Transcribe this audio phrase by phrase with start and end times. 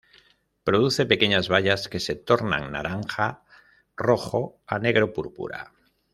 [0.63, 5.61] Produce pequeñas bayas que se tornan naranja-rojo a negro-púrpura.